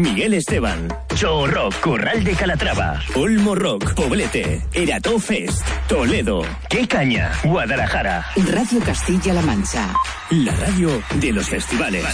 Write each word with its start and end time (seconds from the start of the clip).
Miguel 0.00 0.32
Esteban, 0.32 0.88
Show 1.14 1.46
Rock, 1.46 1.78
Corral 1.80 2.24
de 2.24 2.32
Calatrava, 2.32 3.00
Olmo 3.14 3.54
Rock, 3.54 3.92
Poblete, 3.92 4.62
Erato 4.72 5.18
Fest, 5.18 5.66
Toledo, 5.88 6.42
Qué 6.70 6.88
Caña, 6.88 7.30
Guadalajara. 7.44 8.24
Radio 8.50 8.80
Castilla-La 8.80 9.42
Mancha. 9.42 9.92
La 10.30 10.56
radio 10.56 11.02
de 11.16 11.32
los 11.32 11.46
festivales. 11.48 12.04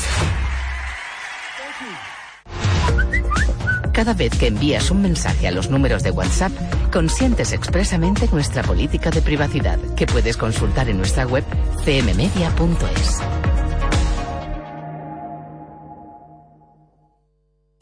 Cada 3.93 4.15
vez 4.15 4.37
que 4.37 4.49
envías 4.49 4.91
un 4.91 5.03
mensaje 5.03 5.47
a 5.47 5.53
los 5.53 5.71
números 5.71 6.03
de 6.03 6.11
WhatsApp, 6.11 6.53
consientes 6.93 7.53
expresamente 7.53 8.29
nuestra 8.33 8.63
política 8.65 9.11
de 9.11 9.23
privacidad, 9.23 9.79
que 9.95 10.07
puedes 10.07 10.37
consultar 10.37 10.89
en 10.89 10.99
nuestra 10.99 11.25
web 11.25 11.45
cmmedia.es. 11.85 13.56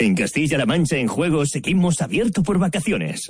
En 0.04 0.14
Castilla-La 0.14 0.66
Mancha 0.66 0.98
en 0.98 1.08
juego 1.08 1.46
seguimos 1.46 2.02
abierto 2.02 2.42
por 2.42 2.58
vacaciones. 2.58 3.26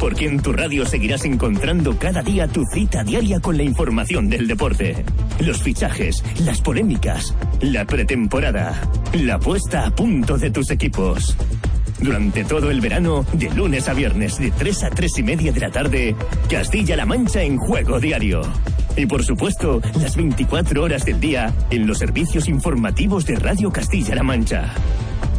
Porque 0.00 0.24
en 0.24 0.40
tu 0.40 0.54
radio 0.54 0.86
seguirás 0.86 1.26
encontrando 1.26 1.98
cada 1.98 2.22
día 2.22 2.48
tu 2.48 2.64
cita 2.72 3.04
diaria 3.04 3.38
con 3.40 3.58
la 3.58 3.64
información 3.64 4.30
del 4.30 4.46
deporte. 4.46 5.04
Los 5.40 5.62
fichajes, 5.62 6.24
las 6.42 6.62
polémicas, 6.62 7.34
la 7.60 7.84
pretemporada, 7.84 8.80
la 9.12 9.38
puesta 9.38 9.84
a 9.84 9.90
punto 9.90 10.38
de 10.38 10.50
tus 10.50 10.70
equipos. 10.70 11.36
Durante 12.00 12.44
todo 12.44 12.70
el 12.70 12.80
verano, 12.80 13.26
de 13.34 13.50
lunes 13.50 13.90
a 13.90 13.92
viernes, 13.92 14.38
de 14.38 14.50
3 14.50 14.84
a 14.84 14.88
3 14.88 15.18
y 15.18 15.22
media 15.22 15.52
de 15.52 15.60
la 15.60 15.70
tarde, 15.70 16.16
Castilla-La 16.48 17.04
Mancha 17.04 17.42
en 17.42 17.58
juego 17.58 18.00
diario. 18.00 18.40
Y 18.96 19.04
por 19.04 19.22
supuesto, 19.22 19.82
las 20.00 20.16
24 20.16 20.82
horas 20.82 21.04
del 21.04 21.20
día 21.20 21.52
en 21.70 21.86
los 21.86 21.98
servicios 21.98 22.48
informativos 22.48 23.26
de 23.26 23.36
Radio 23.36 23.70
Castilla-La 23.70 24.22
Mancha. 24.22 24.72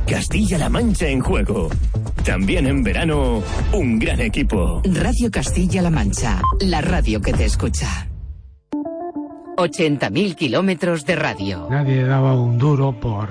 Castilla-La 0.10 0.70
Mancha 0.70 1.08
en 1.08 1.20
juego. 1.20 1.70
También 2.26 2.66
en 2.66 2.84
verano, 2.84 3.44
un 3.74 4.00
gran 4.00 4.20
equipo. 4.20 4.82
Radio 4.86 5.30
Castilla-La 5.30 5.92
Mancha, 5.92 6.42
la 6.62 6.82
radio 6.82 7.22
que 7.22 7.32
te 7.32 7.46
escucha. 7.46 8.08
80.000 9.58 10.36
kilómetros 10.36 11.06
de 11.06 11.16
radio. 11.16 11.68
Nadie 11.70 12.04
daba 12.04 12.34
un 12.34 12.58
duro 12.58 13.00
por, 13.00 13.30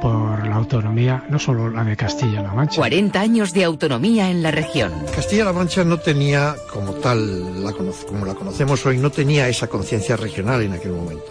por 0.00 0.46
la 0.46 0.56
autonomía, 0.56 1.24
no 1.28 1.38
solo 1.38 1.70
la 1.70 1.84
de 1.84 1.96
Castilla-La 1.96 2.52
Mancha. 2.52 2.76
40 2.76 3.20
años 3.20 3.52
de 3.52 3.64
autonomía 3.64 4.30
en 4.30 4.42
la 4.42 4.50
región. 4.50 4.92
Castilla-La 5.14 5.52
Mancha 5.52 5.84
no 5.84 5.98
tenía, 5.98 6.56
como 6.72 6.92
tal, 6.94 7.64
la 7.64 7.72
como 7.72 8.24
la 8.24 8.34
conocemos 8.34 8.84
hoy, 8.86 8.98
no 8.98 9.10
tenía 9.10 9.48
esa 9.48 9.66
conciencia 9.68 10.16
regional 10.16 10.62
en 10.62 10.72
aquel 10.72 10.92
momento. 10.92 11.24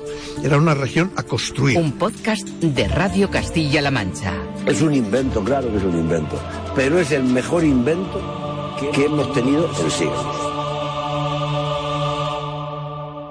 Era 0.44 0.58
una 0.58 0.74
región 0.74 1.12
a 1.16 1.24
construir. 1.24 1.78
Un 1.78 1.94
podcast 1.94 2.48
de 2.48 2.88
Radio 2.88 3.30
Castilla-La 3.30 3.92
Mancha. 3.92 4.34
Es 4.66 4.82
un 4.82 4.94
invento, 4.94 5.44
claro 5.44 5.70
que 5.72 5.78
es 5.78 5.84
un 5.84 5.98
invento, 5.98 6.40
pero 6.76 7.00
es 7.00 7.12
el 7.12 7.24
mejor 7.24 7.64
invento 7.64 8.76
que 8.94 9.06
hemos 9.06 9.32
tenido 9.34 9.70
en 9.82 9.92
siglos. 9.92 10.56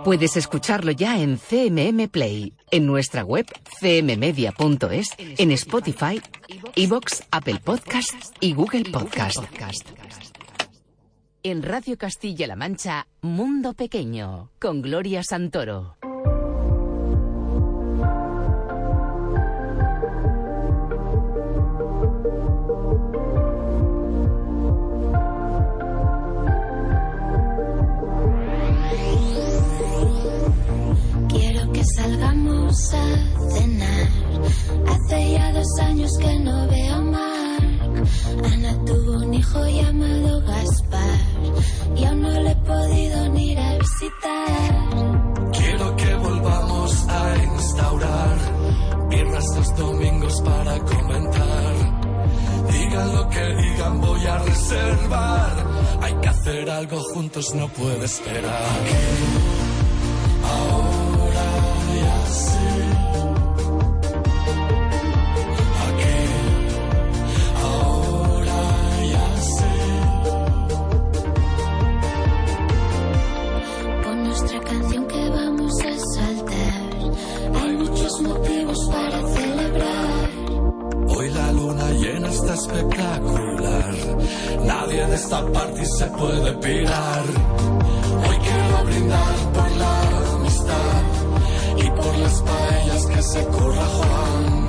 Puedes 0.04 0.36
escucharlo 0.36 0.92
ya 0.92 1.18
en 1.18 1.38
CMM 1.38 2.08
Play, 2.08 2.52
en 2.74 2.86
nuestra 2.86 3.24
web 3.24 3.46
cmmedia.es, 3.78 5.10
en 5.18 5.52
Spotify, 5.52 6.20
Evox, 6.74 7.22
Apple 7.30 7.60
Podcasts 7.62 8.32
y 8.40 8.52
Google 8.52 8.90
Podcast. 8.90 9.38
En 11.44 11.62
Radio 11.62 11.96
Castilla-La 11.96 12.56
Mancha, 12.56 13.06
Mundo 13.20 13.74
Pequeño, 13.74 14.50
con 14.58 14.82
Gloria 14.82 15.22
Santoro. 15.22 15.98
Salgamos 32.74 32.94
a 32.94 33.50
cenar. 33.50 34.08
Hace 34.88 35.32
ya 35.32 35.52
dos 35.52 35.78
años 35.80 36.10
que 36.18 36.38
no 36.40 36.68
veo 36.68 36.94
a 36.94 37.00
Mark. 37.00 38.04
Ana 38.52 38.84
tuvo 38.84 39.24
un 39.24 39.34
hijo 39.34 39.66
llamado 39.66 40.40
Gaspar. 40.42 41.18
Y 41.96 42.04
aún 42.04 42.22
no 42.22 42.30
le 42.30 42.50
he 42.50 42.56
podido 42.56 43.28
ni 43.30 43.52
ir 43.52 43.58
a 43.58 43.78
visitar. 43.78 45.50
Quiero 45.52 45.96
que 45.96 46.14
volvamos 46.14 47.08
a 47.08 47.44
instaurar 47.54 48.36
viernes 49.10 49.44
los 49.56 49.76
domingos 49.76 50.40
para 50.42 50.78
comentar. 50.80 51.74
Digan 52.72 53.14
lo 53.14 53.28
que 53.28 53.54
digan, 53.56 54.00
voy 54.00 54.26
a 54.26 54.38
reservar. 54.38 55.52
Hay 56.02 56.14
que 56.14 56.28
hacer 56.28 56.70
algo 56.70 57.00
juntos, 57.14 57.54
no 57.54 57.68
puede 57.68 58.04
esperar. 58.04 58.52
Ahora 58.52 59.63
se 85.86 86.06
puede 86.06 86.52
pirar. 86.54 87.24
Hoy 88.26 88.36
quiero 88.38 88.84
brindar 88.84 89.36
por 89.52 89.70
la 89.76 90.00
amistad 90.34 91.02
y 91.76 91.90
por 91.90 92.18
las 92.18 92.42
paellas 92.42 93.06
que 93.06 93.22
se 93.22 93.44
curra 93.46 93.86
Juan. 93.96 94.68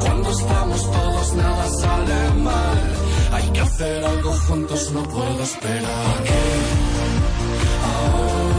Cuando 0.00 0.30
estamos 0.30 0.90
todos 0.90 1.34
nada 1.34 1.68
sale 1.68 2.30
mal. 2.42 2.78
Hay 3.32 3.48
que 3.50 3.60
hacer 3.60 4.04
algo 4.04 4.32
juntos, 4.46 4.92
no 4.92 5.02
puedo 5.02 5.42
esperar. 5.42 6.16
Ahora 7.84 8.53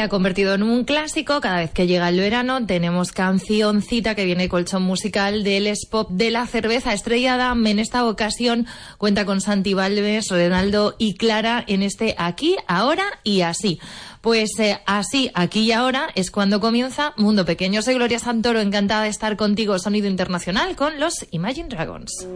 ha 0.00 0.08
convertido 0.08 0.54
en 0.54 0.62
un 0.62 0.84
clásico. 0.84 1.40
Cada 1.40 1.58
vez 1.58 1.70
que 1.70 1.86
llega 1.86 2.08
el 2.08 2.18
verano 2.18 2.64
tenemos 2.66 3.12
cancioncita 3.12 4.14
que 4.14 4.24
viene 4.24 4.48
colchón 4.48 4.82
musical 4.82 5.44
del 5.44 5.66
Spop 5.68 6.10
de 6.10 6.30
la 6.30 6.46
cerveza 6.46 6.92
estrellada. 6.92 7.52
En 7.52 7.78
esta 7.78 8.04
ocasión 8.06 8.66
cuenta 8.98 9.24
con 9.24 9.40
Santi 9.40 9.74
Valves, 9.74 10.28
Renaldo 10.28 10.94
y 10.98 11.14
Clara 11.14 11.64
en 11.66 11.82
este 11.82 12.14
aquí, 12.18 12.56
ahora 12.66 13.04
y 13.24 13.42
así. 13.42 13.80
Pues 14.20 14.58
eh, 14.58 14.80
así, 14.86 15.30
aquí 15.34 15.60
y 15.60 15.72
ahora 15.72 16.08
es 16.14 16.30
cuando 16.30 16.60
comienza 16.60 17.14
Mundo 17.16 17.44
Pequeño. 17.44 17.80
Soy 17.80 17.94
Gloria 17.94 18.18
Santoro, 18.18 18.60
encantada 18.60 19.04
de 19.04 19.08
estar 19.08 19.36
contigo, 19.36 19.78
Sonido 19.78 20.08
Internacional, 20.08 20.76
con 20.76 21.00
los 21.00 21.26
Imagine 21.30 21.68
Dragons. 21.68 22.26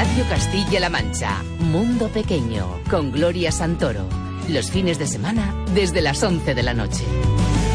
Radio 0.00 0.24
Castilla-La 0.28 0.90
Mancha, 0.90 1.42
Mundo 1.58 2.06
Pequeño, 2.06 2.80
con 2.88 3.10
Gloria 3.10 3.50
Santoro. 3.50 4.08
Los 4.48 4.70
fines 4.70 4.96
de 4.96 5.08
semana 5.08 5.52
desde 5.74 6.02
las 6.02 6.22
11 6.22 6.54
de 6.54 6.62
la 6.62 6.72
noche. 6.72 7.02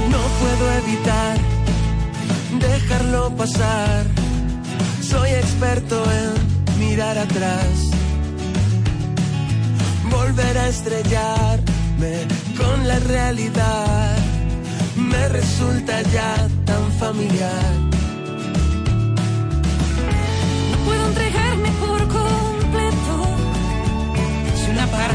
No 0.10 0.20
puedo 0.40 0.72
evitar 0.72 1.38
dejarlo 2.62 3.36
pasar. 3.36 4.06
Soy 5.02 5.32
experto 5.32 6.02
en 6.10 6.80
mirar 6.80 7.18
atrás. 7.18 7.92
Volver 10.10 10.58
a 10.60 10.70
estrellarme 10.70 12.26
con 12.58 12.88
la 12.88 13.00
realidad 13.00 14.16
me 14.96 15.28
resulta 15.28 16.02
ya 16.04 16.48
tan 16.64 16.90
familiar. 16.94 17.93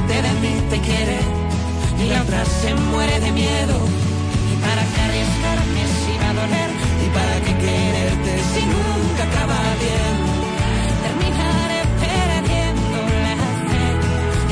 parte 0.09 0.23
de 0.23 0.35
mí 0.41 0.55
te 0.71 0.81
quiere 0.81 1.19
y 2.01 2.09
la 2.09 2.23
otra 2.23 2.45
se 2.45 2.75
muere 2.75 3.21
de 3.21 3.31
miedo. 3.33 3.77
¿Y 4.53 4.57
para 4.65 4.83
qué 4.93 5.01
arriesgarme 5.09 5.83
si 6.01 6.13
va 6.23 6.31
a 6.31 6.35
doler? 6.41 6.71
¿Y 7.05 7.09
para 7.19 7.37
qué 7.45 7.53
quererte 7.65 8.33
si 8.53 8.63
nunca 8.73 9.23
acaba 9.29 9.59
bien? 9.85 10.17
Terminaré 11.05 11.81
perdiendo 12.05 12.99
la 13.27 13.37
fe. 13.71 13.87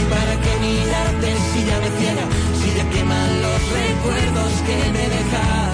¿Y 0.00 0.04
para 0.14 0.34
qué 0.42 0.52
mirarte 0.66 1.28
si 1.48 1.58
ya 1.68 1.76
me 1.82 1.90
ciega? 1.98 2.26
Si 2.60 2.68
ya 2.76 2.84
queman 2.90 3.30
los 3.42 3.60
recuerdos 3.80 4.52
que 4.66 4.76
me 4.94 5.04
dejas. 5.14 5.65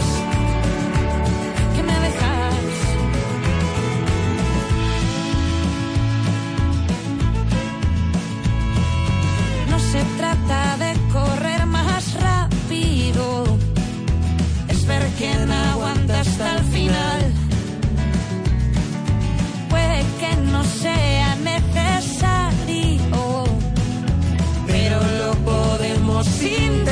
se 9.93 10.03
trata 10.17 10.79
de 10.79 10.93
correr 11.13 11.67
más 11.67 12.15
rápido, 12.15 13.45
es 14.69 14.87
ver 14.87 15.07
quién 15.19 15.53
aguanta 15.53 16.21
hasta 16.21 16.57
el 16.57 16.65
final. 16.65 17.21
Puede 19.69 19.99
que 20.21 20.35
no 20.51 20.65
sea 20.65 21.35
necesario, 21.37 23.05
pero 24.67 24.99
lo 25.21 25.35
podemos 25.45 26.27
intentar. 26.43 26.92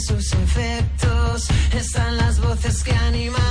sus 0.00 0.32
efectos 0.32 1.46
están 1.72 2.16
las 2.16 2.40
voces 2.40 2.82
que 2.82 2.92
animan. 2.92 3.43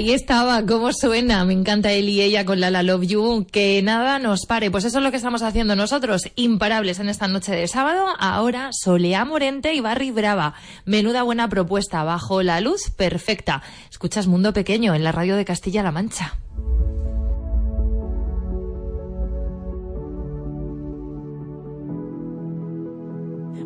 Ahí 0.00 0.14
estaba, 0.14 0.64
cómo 0.64 0.94
suena, 0.94 1.44
me 1.44 1.52
encanta 1.52 1.92
él 1.92 2.08
y 2.08 2.22
ella 2.22 2.46
con 2.46 2.58
la 2.58 2.70
La 2.70 2.82
Love 2.82 3.02
You, 3.02 3.46
que 3.52 3.82
nada 3.82 4.18
nos 4.18 4.46
pare. 4.46 4.70
Pues 4.70 4.86
eso 4.86 4.96
es 4.96 5.04
lo 5.04 5.10
que 5.10 5.18
estamos 5.18 5.42
haciendo 5.42 5.76
nosotros, 5.76 6.22
imparables 6.36 7.00
en 7.00 7.10
esta 7.10 7.28
noche 7.28 7.52
de 7.52 7.68
sábado. 7.68 8.06
Ahora, 8.18 8.70
Soleá 8.72 9.26
Morente 9.26 9.74
y 9.74 9.80
Barry 9.80 10.10
Brava. 10.10 10.54
Menuda 10.86 11.22
buena 11.22 11.50
propuesta, 11.50 12.02
bajo 12.02 12.42
la 12.42 12.62
luz 12.62 12.88
perfecta. 12.88 13.62
Escuchas 13.90 14.26
Mundo 14.26 14.54
Pequeño 14.54 14.94
en 14.94 15.04
la 15.04 15.12
radio 15.12 15.36
de 15.36 15.44
Castilla-La 15.44 15.92
Mancha. 15.92 16.32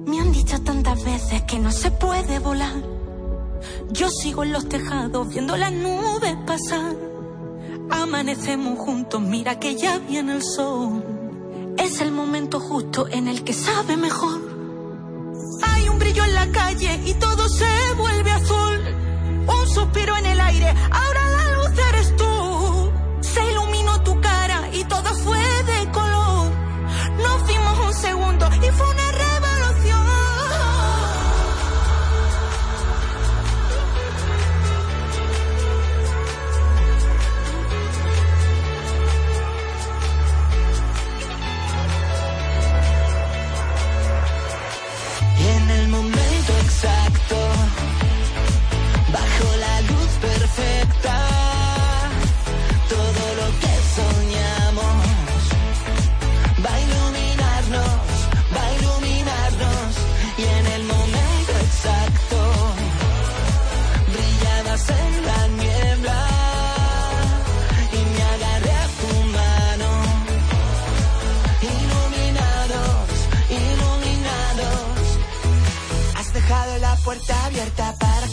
Me 0.04 0.18
han 0.18 0.32
dicho 0.32 0.60
tantas 0.62 1.04
veces 1.04 1.42
que 1.42 1.60
no 1.60 1.70
se 1.70 1.92
puede 1.92 2.40
volar. 2.40 3.03
Yo 3.90 4.08
sigo 4.08 4.42
en 4.42 4.52
los 4.52 4.68
tejados 4.68 5.28
viendo 5.28 5.56
las 5.56 5.72
nubes 5.72 6.36
pasar. 6.46 6.96
Amanecemos 7.90 8.78
juntos, 8.78 9.20
mira 9.20 9.58
que 9.58 9.76
ya 9.76 9.98
viene 9.98 10.34
el 10.34 10.42
sol. 10.42 11.04
Es 11.78 12.00
el 12.00 12.12
momento 12.12 12.60
justo 12.60 13.08
en 13.08 13.28
el 13.28 13.44
que 13.44 13.52
sabe 13.52 13.96
mejor. 13.96 14.40
Hay 15.62 15.88
un 15.88 15.98
brillo 15.98 16.24
en 16.24 16.34
la 16.34 16.50
calle 16.50 17.00
y 17.04 17.14
todo 17.14 17.48
se 17.48 17.94
vuelve 17.96 18.30
azul. 18.30 18.80
Un 19.46 19.68
suspiro 19.68 20.16
en 20.16 20.26
el 20.26 20.40
aire, 20.40 20.74
ahora 20.90 21.20
la 21.30 21.56
luz 21.56 21.78
eres 21.90 22.16
tú. 22.16 22.90
Se 23.20 23.50
iluminó 23.50 24.02
tu 24.02 24.20
cara 24.20 24.68
y 24.72 24.84
todo 24.84 25.14
fue 25.16 25.43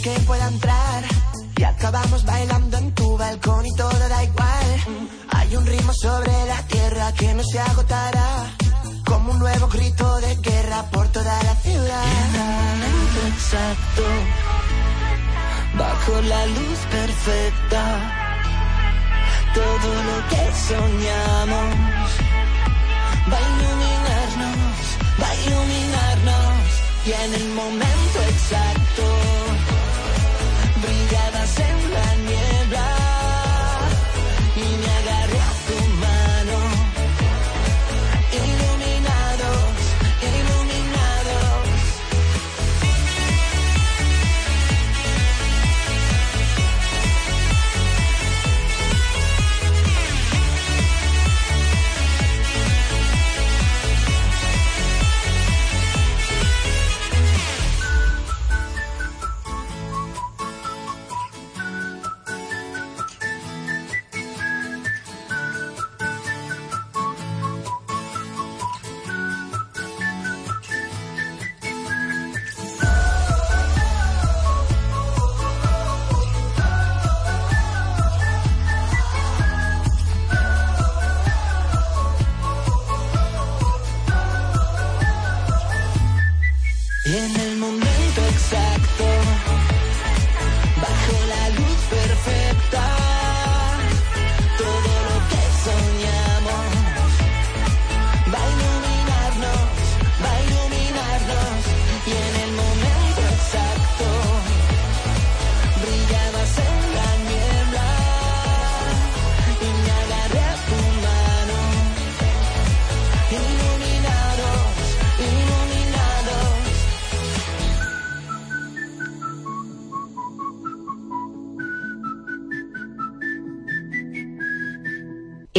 que 0.02 0.10
pueda 0.26 0.48
entrar. 0.48 1.04
Y 1.56 1.62
acabamos 1.62 2.24
bailando 2.24 2.76
en 2.76 2.92
tu 2.92 3.16
balcón 3.16 3.64
y 3.64 3.72
todo 3.76 4.08
da 4.08 4.24
igual. 4.24 4.68
Hay 5.30 5.56
un 5.56 5.64
ritmo 5.64 5.92
sobre 5.94 6.32
la 6.46 6.60
tierra 6.66 7.12
que 7.12 7.32
no 7.34 7.42
se 7.44 7.60
agotará. 7.60 8.56
Como 9.04 9.32
un 9.32 9.38
nuevo 9.38 9.68
grito 9.68 10.20
de 10.20 10.34
guerra 10.36 10.82
por 10.90 11.06
toda 11.08 11.42
la 11.44 11.54
ciudad. 11.56 12.04
En 12.24 12.34
el 12.34 12.46
momento 12.58 13.20
exacto, 13.32 14.02
bajo 15.78 16.20
la 16.22 16.46
luz 16.46 16.78
perfecta. 16.90 17.82
Todo 19.54 19.88
lo 20.08 20.16
que 20.30 20.44
soñamos 20.68 21.68
va 23.30 23.36
a 23.36 23.46
iluminarnos, 23.52 24.80
va 25.20 25.28
a 25.28 25.34
iluminarnos. 25.46 26.82
Y 27.04 27.12
en 27.12 27.34
el 27.34 27.48
momento 27.54 28.18
exacto, 28.30 29.04
brillabas 31.42 31.58
en 31.58 31.92
la 31.92 32.16
niebla 32.16 32.51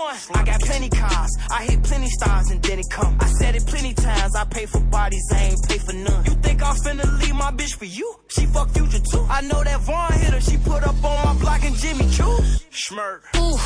21. 0.00 0.16
I 0.34 0.44
got 0.44 0.60
plenty 0.60 0.88
cars. 0.88 1.30
I 1.50 1.64
hit 1.64 1.82
plenty 1.82 2.08
stars 2.08 2.50
and 2.50 2.62
then 2.62 2.78
it 2.78 2.86
come. 2.90 3.16
I 3.20 3.26
said 3.26 3.54
it 3.54 3.66
plenty 3.66 3.94
times. 3.94 4.34
I 4.34 4.44
pay 4.44 4.66
for 4.66 4.80
bodies, 4.80 5.26
I 5.32 5.38
ain't 5.44 5.68
pay 5.68 5.78
for 5.78 5.92
none. 5.92 6.24
You 6.24 6.32
think 6.42 6.62
I'm 6.62 6.76
finna 6.76 7.20
leave 7.20 7.34
my 7.34 7.50
bitch 7.50 7.74
for 7.74 7.84
you? 7.84 8.14
She 8.28 8.46
fuck 8.46 8.70
future 8.70 9.02
too. 9.12 9.26
I 9.28 9.42
know 9.42 9.62
that 9.62 9.80
Vaughn 9.80 10.12
hit 10.12 10.32
her. 10.32 10.40
She 10.40 10.56
put 10.58 10.82
up 10.82 11.04
on 11.04 11.24
my 11.24 11.40
block 11.40 11.64
and 11.64 11.74
Jimmy 11.76 12.08
Choo. 12.10 12.38
Schmurk. 12.70 13.20
Ooh, 13.36 13.58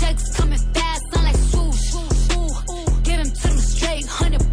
checks 0.00 0.36
coming 0.36 0.58
fast, 0.74 1.02
sound 1.12 1.26
like 1.26 1.36
swoosh. 1.36 1.94
Ooh, 1.94 3.02
give 3.02 3.18
him 3.18 3.30
to 3.30 3.48
them 3.48 3.58
straight, 3.58 4.06
hundred 4.06 4.49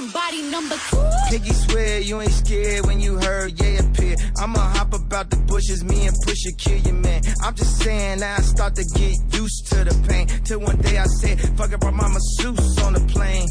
number 0.00 0.76
two. 0.90 1.10
Piggy 1.28 1.52
swear 1.52 2.00
you 2.00 2.20
ain't 2.20 2.32
scared 2.32 2.86
when 2.86 3.00
you 3.00 3.16
heard 3.18 3.60
yeah 3.60 3.80
appear. 3.80 4.16
I'ma 4.38 4.58
hop 4.58 4.94
about 4.94 5.30
the 5.30 5.36
bushes, 5.36 5.84
me 5.84 6.06
and 6.06 6.16
Pusha 6.24 6.56
kill 6.56 6.78
your 6.78 6.94
man. 6.94 7.20
I'm 7.42 7.54
just 7.54 7.78
saying 7.78 8.20
now 8.20 8.36
I 8.36 8.40
start 8.40 8.74
to 8.76 8.84
get 8.94 9.16
used 9.34 9.66
to 9.68 9.84
the 9.84 10.08
pain. 10.08 10.26
Till 10.44 10.60
one 10.60 10.76
day 10.78 10.98
I 10.98 11.04
said, 11.04 11.40
fuck 11.56 11.72
it, 11.72 11.82
my 11.82 11.90
masseuse 11.90 12.78
on 12.82 12.94
the 12.94 13.00
plane. 13.12 13.46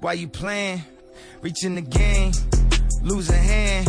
Why 0.00 0.12
you 0.12 0.28
playing? 0.28 0.82
Reaching 1.42 1.74
the 1.74 1.82
game, 1.82 2.32
lose 3.02 3.28
a 3.30 3.36
hand. 3.36 3.88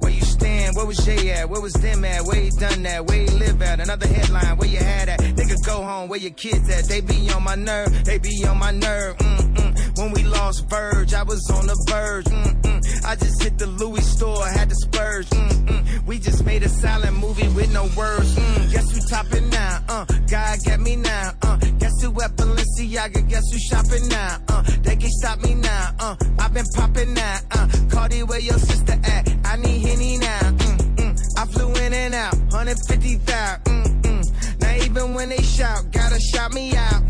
Where 0.00 0.12
you 0.12 0.22
stand? 0.22 0.76
Where 0.76 0.86
was 0.86 0.98
Jay 0.98 1.30
at? 1.32 1.48
Where 1.48 1.60
was 1.60 1.72
them 1.74 2.04
at? 2.04 2.24
Where 2.24 2.36
he 2.40 2.50
done 2.58 2.82
that? 2.82 3.06
Where 3.06 3.20
he 3.20 3.28
live 3.28 3.62
at? 3.62 3.80
Another 3.80 4.06
headline, 4.06 4.56
where 4.56 4.68
you 4.68 4.78
had 4.78 5.08
at? 5.08 5.20
Nigga, 5.20 5.64
go 5.64 5.82
home, 5.82 6.08
where 6.08 6.18
your 6.18 6.32
kids 6.32 6.68
at? 6.70 6.84
They 6.84 7.00
be 7.00 7.30
on 7.30 7.44
my 7.44 7.54
nerve, 7.54 8.04
they 8.04 8.18
be 8.18 8.44
on 8.46 8.58
my 8.58 8.72
nerve. 8.72 9.16
Mm-mm. 9.18 9.85
When 10.06 10.14
we 10.14 10.22
lost 10.22 10.68
Verge, 10.70 11.14
I 11.14 11.24
was 11.24 11.50
on 11.50 11.66
the 11.66 11.74
verge. 11.90 12.26
Mm-mm. 12.26 13.04
I 13.04 13.16
just 13.16 13.42
hit 13.42 13.58
the 13.58 13.66
Louis 13.66 14.06
store, 14.06 14.46
had 14.46 14.68
to 14.68 14.76
splurge. 14.76 15.26
Mm-mm. 15.30 16.06
We 16.06 16.20
just 16.20 16.44
made 16.46 16.62
a 16.62 16.68
silent 16.68 17.16
movie 17.16 17.48
with 17.48 17.72
no 17.72 17.90
words. 17.96 18.36
Mm. 18.36 18.70
Guess 18.70 18.92
who 18.92 19.00
topping 19.10 19.50
now? 19.50 19.82
Uh, 19.88 20.04
God 20.30 20.58
got 20.64 20.78
me 20.78 20.94
now. 20.94 21.32
Uh, 21.42 21.56
guess 21.80 22.00
who 22.00 22.22
at 22.22 22.36
Balenciaga? 22.36 23.28
Guess 23.28 23.50
who 23.50 23.58
shopping 23.58 24.06
now? 24.06 24.38
Uh, 24.46 24.62
they 24.82 24.94
can 24.94 25.10
stop 25.10 25.42
me 25.42 25.54
now. 25.54 25.90
Uh, 25.98 26.14
I've 26.38 26.54
been 26.54 26.66
popping 26.76 27.12
now. 27.12 27.38
Uh, 27.50 27.68
Cardi, 27.90 28.22
where 28.22 28.38
your 28.38 28.58
sister 28.60 28.92
at? 29.02 29.28
I 29.44 29.56
need 29.56 29.88
Henny 29.88 30.18
now. 30.18 30.38
Mm-mm. 30.52 31.18
I 31.36 31.46
flew 31.46 31.74
in 31.84 31.92
and 31.92 32.14
out, 32.14 32.36
150,000. 32.54 33.64
Mm-mm. 33.64 34.60
Now 34.60 34.84
even 34.84 35.14
when 35.14 35.30
they 35.30 35.42
shout, 35.42 35.90
gotta 35.90 36.20
shout 36.20 36.54
me 36.54 36.76
out. 36.76 37.02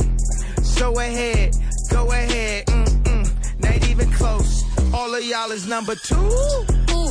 So 0.62 0.98
ahead, 0.98 1.52
go 1.90 2.10
ahead. 2.10 2.65
Even 3.98 4.12
close. 4.12 4.62
All 4.92 5.14
of 5.14 5.24
y'all 5.24 5.50
is 5.52 5.66
number 5.66 5.94
two. 5.94 6.16
Ooh, 6.16 7.10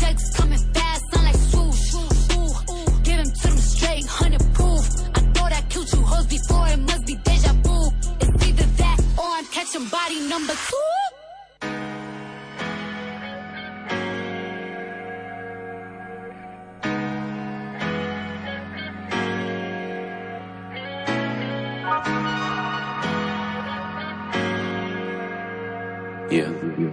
checks 0.00 0.34
coming 0.34 0.58
fast, 0.72 1.02
sound 1.12 1.26
like 1.26 1.36
swoosh. 1.36 1.94
Ooh, 1.94 3.02
give 3.02 3.18
him 3.18 3.30
to 3.30 3.48
them 3.48 3.58
straight, 3.58 4.06
hundred 4.06 4.40
proof. 4.54 4.80
I 5.14 5.20
thought 5.34 5.52
I 5.52 5.60
killed 5.68 5.92
you 5.92 6.00
hoes 6.00 6.26
before, 6.26 6.68
it 6.68 6.78
must 6.78 7.04
be 7.04 7.16
deja 7.16 7.52
vu. 7.64 7.90
It's 8.20 8.48
either 8.48 8.64
that 8.64 8.98
or 9.18 9.26
I'm 9.26 9.44
catching 9.46 9.86
body 9.88 10.26
number 10.26 10.54
two. 10.54 11.11
Yeah, 26.72 26.88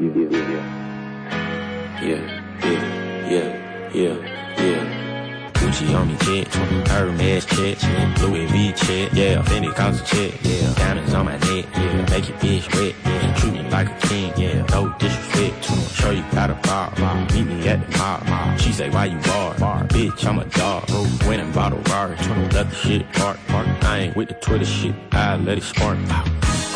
yeah, 2.64 3.92
yeah, 3.94 4.16
yeah. 4.58 5.52
Gucci 5.54 5.96
on 5.96 6.08
me 6.10 6.16
check, 6.18 6.48
Hermes 6.90 7.46
check, 7.46 7.78
Louis 8.20 8.46
V 8.48 8.74
check, 8.74 9.14
yeah, 9.14 9.42
Fendi 9.44 9.74
cost 9.74 10.14
a 10.14 10.16
yeah, 10.44 10.74
diamonds 10.74 11.14
on 11.14 11.26
my 11.26 11.38
neck, 11.38 11.66
yeah, 11.76 12.10
make 12.10 12.28
your 12.28 12.38
bitch 12.40 12.76
wet, 12.76 12.96
yeah, 13.06 13.34
treat 13.36 13.54
me 13.54 13.70
like 13.70 13.88
a 13.88 14.08
king, 14.08 14.34
yeah, 14.36 14.66
no 14.72 14.94
disrespect, 15.00 15.64
show 15.96 16.12
you 16.12 16.24
got 16.34 16.50
a 16.50 16.56
bar, 16.56 16.92
meet 17.34 17.46
me 17.46 17.68
at 17.70 17.90
the 17.90 17.98
mall. 17.98 18.58
She 18.58 18.74
say 18.74 18.90
why 18.90 19.06
you 19.06 19.18
bar, 19.20 19.54
bitch, 19.86 20.26
I'm 20.26 20.40
a 20.40 20.46
dog, 20.46 20.90
went 21.26 21.42
and 21.42 21.54
bought 21.54 21.72
a 21.72 21.78
the 21.78 22.76
shit 22.76 23.10
park, 23.14 23.38
park, 23.48 23.68
I 23.84 24.00
ain't 24.00 24.16
with 24.18 24.28
the 24.28 24.36
Twitter 24.36 24.66
shit, 24.66 24.96
I 25.14 25.38
let 25.38 25.58
it 25.58 25.64
spark, 25.64 25.98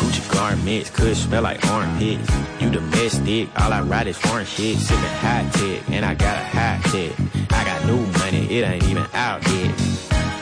Gucci 0.04 0.32
garments 0.34 0.90
could 0.90 1.16
smell 1.16 1.42
like 1.42 1.64
armpits. 1.66 2.30
You 2.60 2.68
domestic, 2.68 3.48
all 3.58 3.72
I 3.72 3.80
ride 3.80 4.06
is 4.06 4.18
foreign 4.18 4.44
shit. 4.44 4.76
Sipping 4.76 5.02
high 5.02 5.48
tech, 5.50 5.88
and 5.88 6.04
I 6.04 6.14
got 6.14 6.36
a 6.36 6.44
high 6.44 6.78
tech. 6.84 7.12
I 7.50 7.64
got 7.64 7.86
new 7.86 8.04
money, 8.18 8.44
it 8.54 8.68
ain't 8.68 8.84
even 8.84 9.06
out 9.14 9.42
yet. 9.48 9.74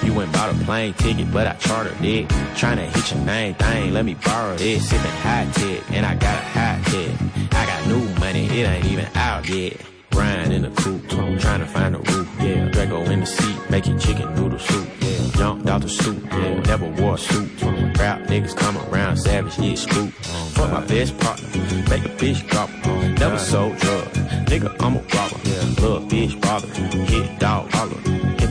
You 0.02 0.14
went 0.14 0.32
bought 0.32 0.52
a 0.52 0.64
plane 0.64 0.94
ticket, 0.94 1.32
but 1.32 1.46
I 1.46 1.54
chartered 1.54 2.04
it. 2.04 2.28
Tryna 2.56 2.86
hit 2.86 3.12
your 3.12 3.24
main 3.24 3.54
thing, 3.54 3.92
let 3.92 4.04
me 4.04 4.14
borrow 4.14 4.56
this. 4.56 4.88
Sipping 4.88 5.10
high 5.22 5.48
tech, 5.52 5.90
and 5.92 6.04
I 6.06 6.16
got 6.16 6.34
a 6.34 6.44
high 6.44 6.80
tech. 6.86 7.52
I 7.52 7.64
got 7.64 7.86
new 7.86 8.04
money, 8.18 8.46
it 8.46 8.66
ain't 8.66 8.86
even 8.86 9.06
out 9.14 9.48
yet. 9.48 9.91
Grind 10.12 10.52
in 10.52 10.62
the 10.62 10.70
coupe, 10.70 11.08
trying 11.40 11.60
to 11.60 11.66
find 11.66 11.96
a 11.96 11.98
roof. 11.98 12.28
Yeah, 12.40 12.68
Draco 12.68 13.02
in 13.04 13.20
the 13.20 13.26
seat, 13.26 13.56
making 13.70 13.98
chicken 13.98 14.34
noodle 14.34 14.58
soup. 14.58 14.88
Yeah, 15.00 15.30
jumped 15.36 15.66
out 15.68 15.82
the 15.82 15.88
stoop. 15.88 16.22
Yeah, 16.30 16.60
never 16.60 16.88
wore 16.88 17.14
a 17.14 17.18
suit. 17.18 17.50
Rap 17.98 18.20
niggas 18.28 18.56
come 18.56 18.76
around, 18.88 19.16
savage, 19.16 19.58
yeah, 19.58 19.74
spook. 19.74 20.10
Fuck 20.54 20.70
my 20.70 20.84
best 20.86 21.18
partner, 21.18 21.48
make 21.90 22.04
a 22.04 22.12
bitch 22.20 22.48
drop. 22.48 22.70
Never 23.18 23.38
sold 23.38 23.76
drugs, 23.78 24.18
nigga, 24.48 24.70
I'm 24.80 24.96
a 24.96 25.00
robber. 25.00 25.38
Yeah, 25.44 25.62
little 25.80 26.00
bitch 26.00 26.40
bother, 26.40 26.68
hit 26.68 27.38
dog 27.38 27.70
holler. 27.72 28.00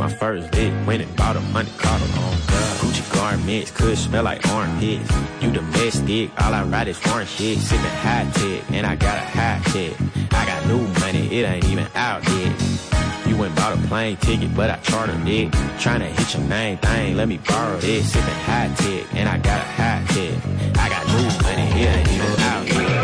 My 0.01 0.09
first 0.09 0.51
lick, 0.55 0.73
went 0.87 1.03
and 1.03 1.15
bought 1.15 1.35
a 1.35 1.41
money 1.53 1.69
collar. 1.77 2.01
Oh, 2.01 2.45
God. 2.47 2.77
Gucci 2.79 3.13
garments 3.13 3.69
could 3.69 3.95
smell 3.95 4.23
like 4.23 4.43
armpits. 4.47 5.07
You 5.39 5.51
domestic, 5.51 6.31
all 6.41 6.55
I 6.55 6.63
ride 6.63 6.87
is 6.87 6.97
foreign 6.97 7.27
shit. 7.27 7.59
Sippin' 7.59 7.97
high 8.01 8.27
tech, 8.33 8.71
and 8.71 8.87
I 8.87 8.95
got 8.95 9.17
a 9.17 9.21
high 9.21 9.61
tech. 9.65 9.93
I 10.31 10.45
got 10.47 10.65
new 10.65 10.81
money, 11.01 11.27
it 11.37 11.47
ain't 11.47 11.65
even 11.65 11.85
out 11.93 12.27
yet. 12.27 13.27
You 13.27 13.37
went 13.37 13.55
bought 13.55 13.77
a 13.77 13.81
plane 13.87 14.17
ticket, 14.17 14.55
but 14.55 14.71
I 14.71 14.77
chartered 14.77 15.27
it. 15.27 15.51
Tryna 15.77 16.07
hit 16.07 16.33
your 16.33 16.47
main 16.47 16.77
thing, 16.79 17.15
let 17.15 17.27
me 17.27 17.37
borrow 17.37 17.77
this. 17.77 18.11
Sippin' 18.11 18.41
high 18.41 18.73
tech, 18.73 19.05
and 19.13 19.29
I 19.29 19.37
got 19.37 19.59
a 19.61 19.69
high 19.69 20.03
tech. 20.07 20.79
I 20.79 20.89
got 20.89 21.05
new 21.09 21.27
money, 21.43 21.79
it 21.79 21.95
ain't 21.95 22.11
even 22.11 22.39
out 22.39 22.67
yet. 22.67 23.00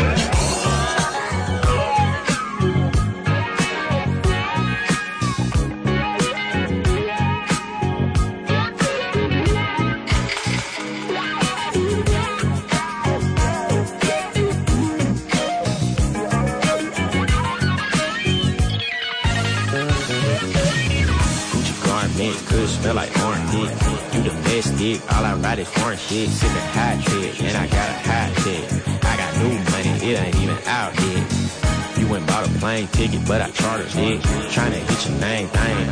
Ride 26.10 26.28
is 26.28 26.42
foreign 26.42 27.02
shit. 27.02 27.40
Sipping 27.40 27.42
and 27.42 27.56
I 27.56 27.66
got 27.66 27.88
a 27.88 27.98
hot 28.08 28.32
tech. 28.44 29.04
I 29.04 29.16
got 29.16 29.36
new 29.36 29.54
money, 29.70 30.10
it 30.10 30.18
ain't 30.18 30.36
even 30.36 30.58
out 30.66 30.94
yet. 31.00 31.98
You 31.98 32.08
went 32.08 32.26
bought 32.26 32.46
a 32.46 32.50
plane 32.58 32.86
ticket, 32.88 33.26
but 33.26 33.40
I 33.40 33.50
chartered 33.50 33.86
it. 33.86 34.20
Tryna 34.52 34.80
hit 34.88 35.08
your 35.08 35.18
main 35.20 35.48
thing. 35.48 35.86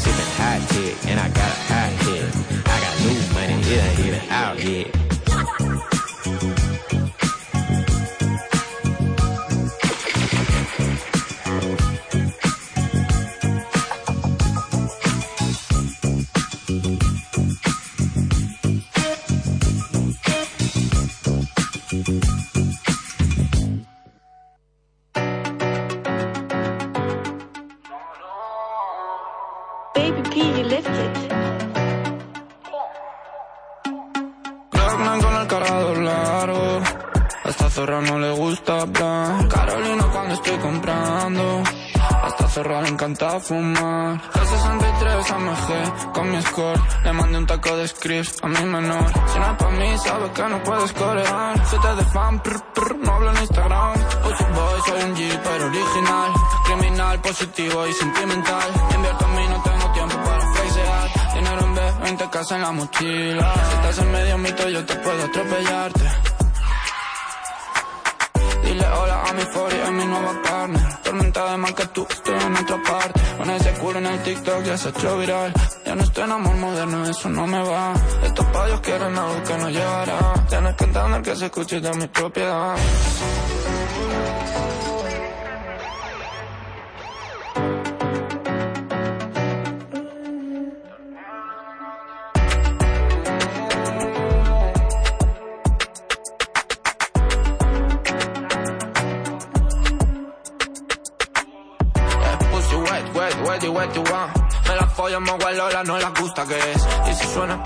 Sipping 0.00 0.32
hot 0.38 0.60
tech, 0.70 1.06
and 1.10 1.20
I 1.20 1.28
a 48.08 48.48
mi 48.48 48.64
menor. 48.64 49.12
Si 49.26 49.38
no 49.38 49.50
es 49.50 49.56
pa' 49.58 49.70
mí, 49.70 49.98
sabes 49.98 50.30
que 50.30 50.42
no 50.42 50.62
puedes 50.62 50.92
corear. 50.94 51.66
Fete 51.66 51.94
de 51.94 52.04
fan, 52.04 52.42
prr, 52.42 52.64
prr, 52.72 52.96
no 52.96 53.12
hablo 53.12 53.30
en 53.32 53.36
Instagram. 53.36 53.92
Pussy 54.22 54.44
boy, 54.44 54.80
soy 54.86 55.02
un 55.02 55.14
G, 55.14 55.40
pero 55.44 55.66
original. 55.66 56.32
Criminal, 56.64 57.20
positivo 57.20 57.86
y 57.86 57.92
sentimental. 57.92 58.68
Invierto 58.94 59.24
en 59.26 59.34
mí, 59.34 59.48
no 59.50 59.62
tengo 59.62 59.92
tiempo 59.92 60.16
para 60.24 60.52
flexear. 60.54 61.34
Dinero 61.34 61.60
en 61.60 61.74
B, 61.74 61.80
20 62.04 62.30
casas 62.30 62.52
en 62.52 62.62
la 62.62 62.72
mochila. 62.72 63.54
Si 63.54 63.74
estás 63.76 63.98
en 63.98 64.12
medio 64.12 64.38
mito, 64.38 64.68
yo 64.70 64.86
te 64.86 64.94
puedo 64.96 65.24
atropellarte. 65.24 66.04
Dile 68.64 68.86
hola 68.88 69.22
a 69.28 69.32
mi 69.34 69.42
fori, 69.42 69.76
es 69.76 69.90
mi 69.90 70.04
nueva 70.06 70.32
partner. 70.58 71.02
Tormenta 71.02 71.50
de 71.50 71.56
más 71.56 71.72
que 71.72 71.86
tú, 71.86 72.06
estoy 72.08 72.34
en 72.34 72.56
otra 72.56 72.82
parte. 72.82 73.20
Con 73.38 73.50
ese 73.50 73.72
culo 73.74 73.98
en 73.98 74.06
el 74.06 74.22
TikTok 74.22 74.62
ya 74.64 74.76
se 74.76 74.88
ha 74.88 75.14
viral. 75.14 75.52
Ya 75.86 75.94
no 75.94 76.02
estoy 76.02 76.24
en 76.24 76.32
amor 76.32 76.56
moderno, 76.56 77.08
eso 77.08 77.28
no 77.28 77.46
me 77.46 77.62
va. 77.62 77.94
Estos 78.22 78.46
payos 78.46 78.80
quieren 78.80 79.16
algo 79.16 79.42
que 79.44 79.56
no 79.56 79.70
llegará. 79.70 80.34
Tienes 80.48 80.74
que 80.74 80.84
entender 80.84 81.22
que 81.22 81.36
se 81.36 81.46
escuche 81.46 81.80
de 81.80 81.92
mi 81.94 82.06
propiedad. 82.08 82.76
51. 103.68 104.32
Me 104.66 104.76
la 104.76 104.86
follo, 104.86 105.20
me 105.20 105.32
guardola, 105.32 105.84
no 105.84 105.98
les 105.98 106.14
gusta 106.14 106.46
que 106.46 106.56
es. 106.56 106.88
Y 107.10 107.14
si 107.14 107.26
suena, 107.34 107.62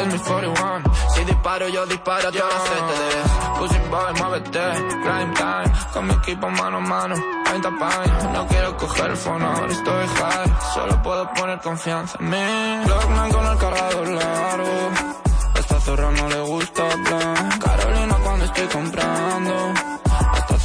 es 0.00 0.06
mi 0.12 0.18
41. 0.18 0.82
Si 1.14 1.24
disparo, 1.24 1.68
yo 1.68 1.86
disparo, 1.86 2.30
yo 2.30 2.44
no 2.44 2.64
sé 2.66 2.76
te 2.88 2.96
des 3.04 3.58
Pussy 3.58 3.78
boy, 3.88 4.12
muévete, 4.18 4.60
prime 5.04 5.34
time. 5.34 5.72
Con 5.92 6.06
mi 6.06 6.14
equipo 6.14 6.48
mano 6.50 6.78
a 6.78 6.80
mano, 6.80 7.14
30 7.44 7.70
pine. 7.70 8.32
No 8.32 8.46
quiero 8.48 8.76
coger 8.76 9.10
el 9.10 9.16
phone, 9.16 9.44
ahora 9.44 9.72
estoy 9.72 10.06
high. 10.06 10.52
Solo 10.74 11.02
puedo 11.02 11.32
poner 11.34 11.60
confianza 11.60 12.18
en 12.20 12.30
mí. 12.30 12.84
Blockman 12.84 13.30
con 13.30 13.46
el 13.46 13.58
cargador 13.58 14.08
largo. 14.08 14.90
A 15.54 15.58
esta 15.58 15.80
zorra 15.80 16.10
no 16.10 16.28
le 16.28 16.40
gusta 16.40 16.82
plan. 17.04 17.58
Carolina 17.60 18.16
cuando 18.24 18.44
estoy 18.44 18.66
comprando. 18.66 19.17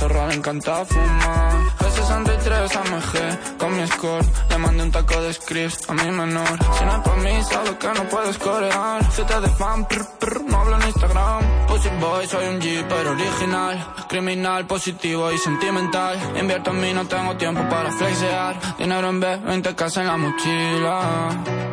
Zorra 0.04 0.28
le 0.28 0.36
encanta 0.36 0.84
fumar. 0.84 1.54
G63 1.80 2.76
AMG 2.76 3.58
con 3.58 3.74
mi 3.74 3.88
score. 3.88 4.26
Le 4.50 4.58
mandé 4.58 4.84
un 4.84 4.92
taco 4.92 5.22
de 5.22 5.32
scripts 5.32 5.90
a 5.90 5.94
mi 5.94 6.12
menor. 6.12 6.60
Si 6.78 6.84
no 6.84 6.92
es 6.98 7.00
pa' 7.08 7.16
mí, 7.24 7.44
sabes 7.50 7.72
que 7.80 7.88
no 7.88 8.04
puedes 8.10 8.38
corear. 8.38 9.02
Fete 9.12 9.40
de 9.40 9.48
fan, 9.48 9.88
prr, 9.88 10.06
prr, 10.20 10.44
no 10.44 10.60
hablo 10.60 10.76
en 10.76 10.88
Instagram. 10.88 11.68
Pussy 11.68 11.90
boy, 12.02 12.28
soy 12.28 12.48
un 12.48 12.60
G, 12.60 12.86
pero 12.90 13.12
original. 13.12 13.94
Criminal, 14.10 14.68
positivo 14.68 15.32
y 15.32 15.38
sentimental. 15.38 16.20
Invierto 16.38 16.72
en 16.72 16.82
mí, 16.82 16.94
no 16.94 17.06
tengo 17.06 17.38
tiempo 17.38 17.62
para 17.70 17.90
flexear. 17.94 18.78
Dinero 18.78 19.08
en 19.08 19.20
B, 19.22 19.38
20 19.38 19.74
casas 19.74 20.00
en 20.00 20.08
la 20.08 20.18
mochila. 20.18 21.73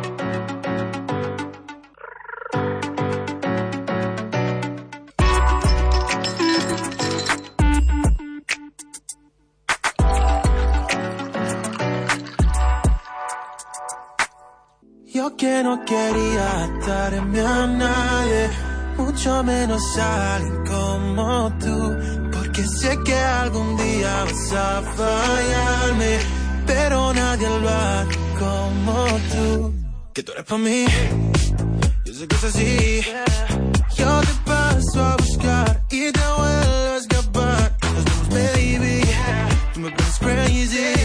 Que 15.41 15.63
no 15.63 15.83
quería 15.83 16.65
atarme 16.65 17.41
a 17.41 17.65
nadie, 17.65 18.49
mucho 18.95 19.43
menos 19.43 19.81
a 19.97 20.35
alguien 20.35 20.63
como 20.67 21.51
tú, 21.57 21.97
porque 22.31 22.63
sé 22.67 22.99
que 23.03 23.15
algún 23.15 23.75
día 23.75 24.23
vas 24.23 24.51
a 24.51 24.83
fallarme, 24.97 26.19
pero 26.67 27.11
nadie 27.11 27.49
lo 27.59 27.69
hará 27.69 28.05
como 28.37 28.95
tú. 29.31 29.73
Que 30.13 30.21
tú 30.21 30.31
eres 30.33 30.45
para 30.45 30.61
mí, 30.61 30.85
yo 32.05 32.13
sé 32.13 32.27
que 32.27 32.35
es 32.35 32.43
así. 32.43 33.01
Yo 33.97 34.21
te 34.21 34.33
paso 34.45 35.03
a 35.03 35.15
buscar 35.15 35.83
y 35.89 36.11
te 36.11 36.25
vuelvo 36.37 36.93
a 36.93 36.97
escapar. 36.97 37.77
Nos 37.95 38.05
vemos, 38.05 38.29
baby, 38.29 39.01
tú 39.73 39.79
me 39.79 39.89
pones 39.89 40.19
crazy. 40.19 41.00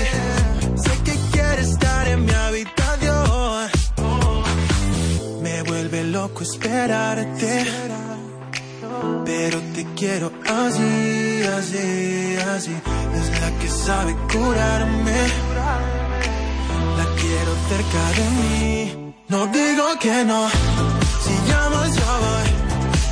Pero 9.25 9.61
te 9.75 9.85
quiero 9.97 10.31
así, 10.45 11.43
así, 11.59 12.37
así. 12.55 12.75
Es 13.19 13.41
la 13.41 13.51
que 13.59 13.69
sabe 13.69 14.15
curarme. 14.33 15.21
La 16.99 17.07
quiero 17.21 17.53
cerca 17.71 18.03
de 18.19 18.27
mí. 18.41 19.15
No 19.29 19.47
digo 19.47 19.85
que 20.01 20.25
no. 20.25 20.49
Si 21.25 21.35
llamas, 21.49 21.91
yo 21.97 22.11
voy. 22.25 22.49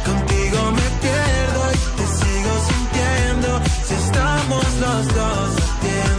Contigo 0.08 0.58
me 0.78 0.86
pierdo 1.02 1.62
y 1.72 1.78
te 1.98 2.06
sigo 2.18 2.52
sintiendo. 2.70 3.60
Si 3.86 3.94
estamos 3.94 4.64
los 4.82 5.06
dos 5.14 5.50
haciéndolo. 5.64 6.13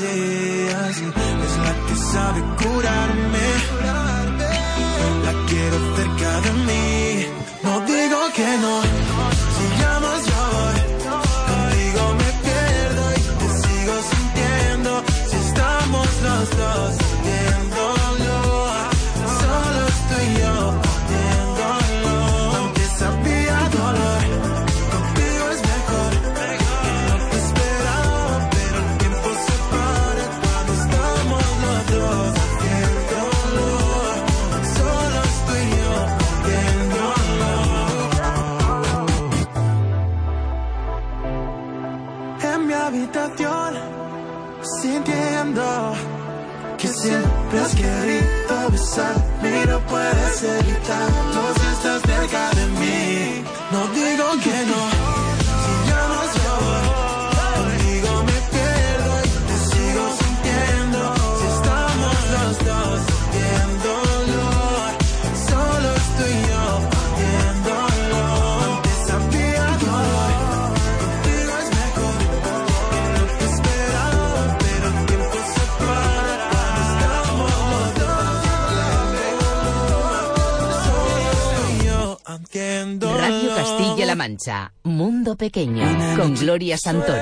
Es 0.00 1.56
la 1.58 1.86
que 1.86 1.96
sabe 1.96 2.40
curarme. 2.62 3.46
La 5.24 5.46
quiero 5.46 5.96
cerca 5.96 6.40
de 6.40 6.52
mí. 6.66 7.26
No 7.64 7.80
digo 7.80 8.18
que 8.36 8.58
no. 8.58 9.37
Mundo 84.84 85.36
Pequeño, 85.36 85.84
con 86.16 86.34
Gloria 86.34 86.78
Santoro. 86.78 87.18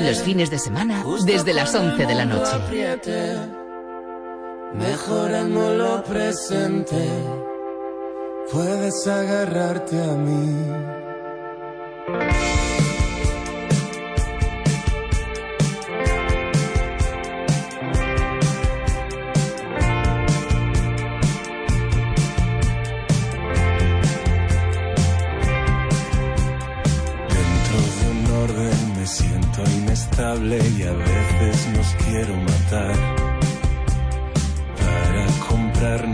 Los 0.00 0.22
fines 0.22 0.50
de 0.50 0.58
semana 0.58 1.04
desde 1.26 1.52
las 1.52 1.74
11 1.74 2.06
de 2.06 2.14
la 2.14 2.24
noche. 2.24 2.52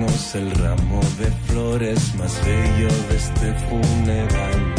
Comprarnos 0.00 0.34
el 0.34 0.50
ramo 0.52 1.00
de 1.18 1.30
flores 1.46 2.14
más 2.14 2.40
bello 2.44 2.88
de 3.08 3.16
este 3.16 3.52
funeral. 3.68 4.74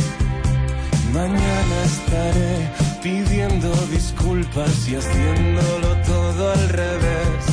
Mañana 1.13 1.83
estaré 1.85 2.69
pidiendo 3.03 3.71
disculpas 3.91 4.87
y 4.87 4.95
haciéndolo 4.95 5.95
todo 6.05 6.51
al 6.51 6.69
revés. 6.69 7.43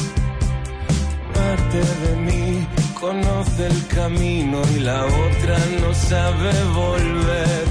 Parte 1.34 1.78
de 1.78 2.16
mí 2.16 2.66
conoce 2.94 3.66
el 3.66 3.86
camino 3.88 4.62
y 4.76 4.80
la 4.80 5.04
otra 5.04 5.58
no 5.80 5.94
sabe 5.94 6.52
volver. 6.74 7.64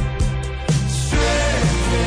Suerte, 1.10 2.04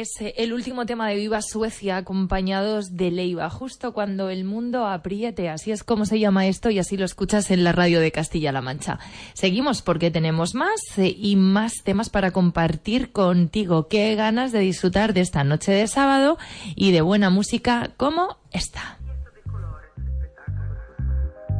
Es 0.00 0.20
eh, 0.20 0.34
el 0.36 0.52
último 0.52 0.86
tema 0.86 1.08
de 1.08 1.16
Viva 1.16 1.40
Suecia 1.42 1.96
acompañados 1.96 2.96
de 2.96 3.10
Leiva, 3.10 3.50
justo 3.50 3.92
cuando 3.92 4.30
el 4.30 4.44
mundo 4.44 4.86
apriete. 4.86 5.48
Así 5.48 5.72
es 5.72 5.84
como 5.84 6.06
se 6.06 6.18
llama 6.18 6.46
esto 6.46 6.70
y 6.70 6.78
así 6.78 6.96
lo 6.96 7.04
escuchas 7.04 7.50
en 7.50 7.64
la 7.64 7.72
radio 7.72 8.00
de 8.00 8.12
Castilla-La 8.12 8.60
Mancha. 8.60 8.98
Seguimos 9.34 9.82
porque 9.82 10.10
tenemos 10.10 10.54
más 10.54 10.80
eh, 10.96 11.14
y 11.16 11.36
más 11.36 11.72
temas 11.84 12.10
para 12.10 12.30
compartir 12.30 13.12
contigo. 13.12 13.88
Qué 13.88 14.14
ganas 14.14 14.52
de 14.52 14.60
disfrutar 14.60 15.14
de 15.14 15.20
esta 15.20 15.44
noche 15.44 15.72
de 15.72 15.86
sábado 15.86 16.38
y 16.74 16.92
de 16.92 17.00
buena 17.00 17.30
música 17.30 17.90
como 17.96 18.38
esta. 18.52 18.98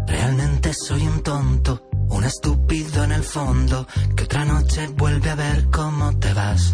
Realmente 0.06 0.72
soy 0.72 1.02
un 1.06 1.22
tonto, 1.22 1.88
un 2.08 2.24
estúpido 2.24 3.04
en 3.04 3.12
el 3.12 3.22
fondo, 3.22 3.86
que 4.16 4.24
otra 4.24 4.44
noche 4.46 4.88
vuelve 4.96 5.28
a 5.28 5.34
ver 5.34 5.66
cómo 5.70 6.18
te 6.18 6.32
vas. 6.32 6.72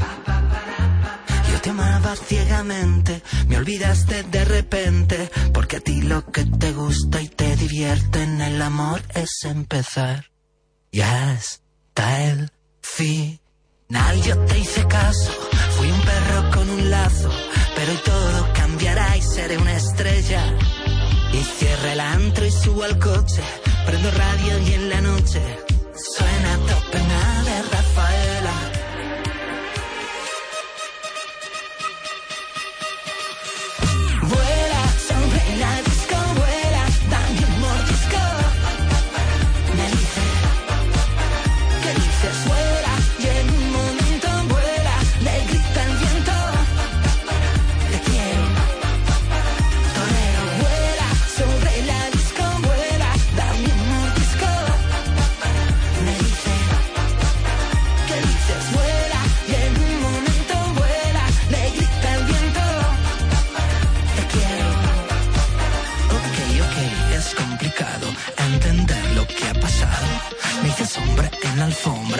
Yo 1.54 1.60
te 1.60 1.70
amaba 1.70 2.16
ciegamente, 2.16 3.22
me 3.46 3.56
olvidaste 3.58 4.24
de 4.24 4.44
repente, 4.44 5.30
porque 5.52 5.76
a 5.76 5.80
ti 5.80 6.02
lo 6.02 6.26
que 6.32 6.44
te 6.44 6.72
gusta 6.72 7.22
y 7.22 7.28
te 7.28 7.54
divierte 7.54 8.24
en 8.24 8.40
el 8.40 8.60
amor 8.60 9.00
es 9.14 9.44
empezar. 9.44 10.32
Ya 10.90 11.32
está 11.34 12.24
el 12.24 12.50
final, 12.80 14.20
yo 14.24 14.36
te 14.46 14.58
hice 14.58 14.84
caso, 14.88 15.30
fui 15.76 15.88
un 15.92 16.00
perro 16.00 16.50
con 16.54 16.70
un 16.70 16.90
lazo, 16.90 17.30
pero 17.76 17.92
hoy 17.92 18.00
todo 18.04 18.52
cambiará 18.54 19.16
y 19.16 19.22
seré 19.22 19.56
una 19.56 19.76
estrella. 19.76 20.42
Y 21.32 21.40
cierra 21.40 21.92
el 21.92 22.00
antro 22.00 22.46
y 22.46 22.50
subo 22.50 22.82
al 22.82 22.98
coche, 22.98 23.42
prendo 23.86 24.10
radio 24.10 24.58
y 24.58 24.72
en 24.72 24.90
la 24.90 25.00
noche 25.02 25.40
suena 25.94 26.56
top 26.66 26.94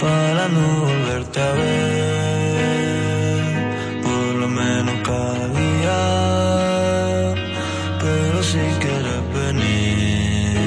para 0.00 0.48
no 0.48 0.80
volverte 0.86 1.40
a 1.40 1.52
ver. 1.52 2.58
Por 4.02 4.34
lo 4.40 4.48
menos 4.48 4.94
cada 5.04 5.48
día, 5.60 6.00
pero 8.00 8.42
si 8.42 8.58
quieres 8.82 9.22
venir, 9.40 10.58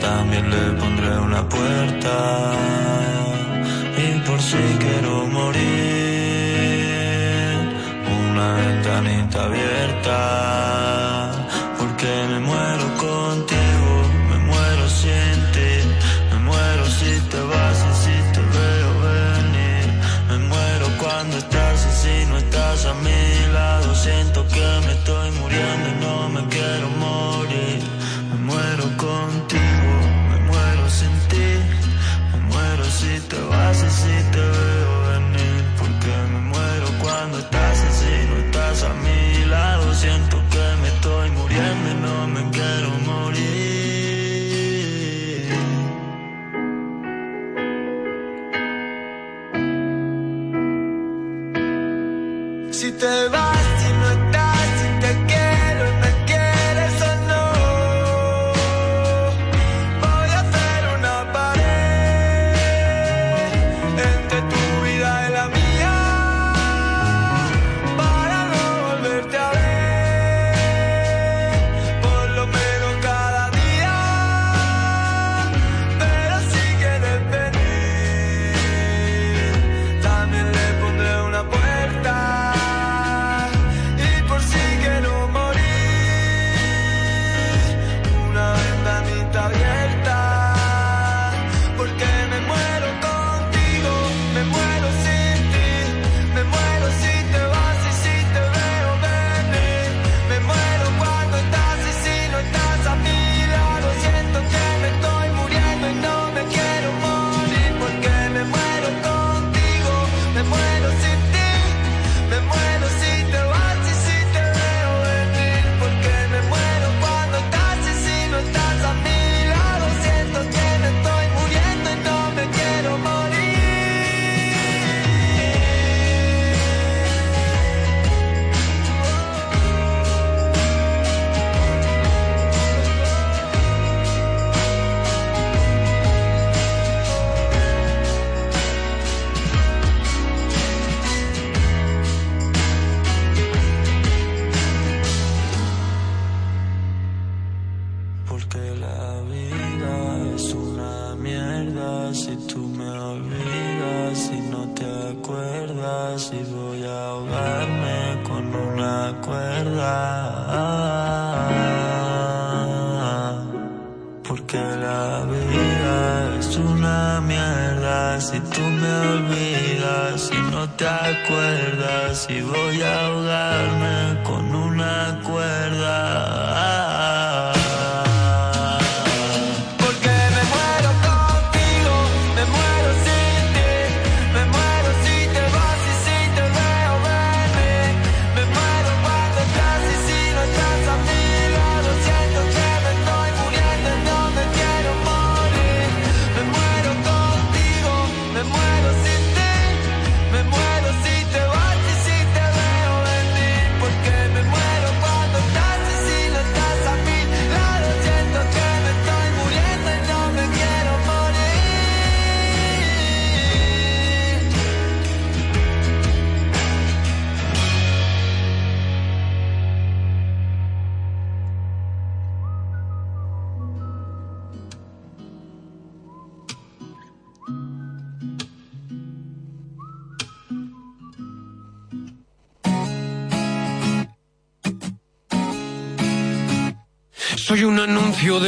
también 0.00 0.50
le 0.50 0.62
pondré 0.80 1.18
una 1.18 1.48
puerta. 1.48 2.45